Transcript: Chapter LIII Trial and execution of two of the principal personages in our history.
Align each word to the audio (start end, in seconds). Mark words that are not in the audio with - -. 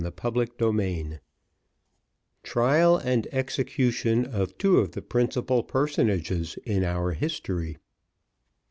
Chapter 0.03 0.31
LIII 0.71 1.19
Trial 2.41 2.97
and 2.97 3.27
execution 3.31 4.25
of 4.25 4.57
two 4.57 4.79
of 4.79 4.93
the 4.93 5.01
principal 5.03 5.61
personages 5.61 6.57
in 6.65 6.83
our 6.83 7.11
history. 7.11 7.77